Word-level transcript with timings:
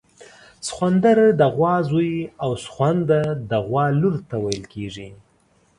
سخوندر 0.67 1.17
د 1.39 1.41
غوا 1.55 1.75
زوی 1.89 2.13
او 2.43 2.51
سخونده 2.63 3.21
د 3.49 3.51
غوا 3.67 3.85
لور 3.99 4.15
ته 4.29 4.35
ویل 4.43 4.63
کیږي 4.73 5.09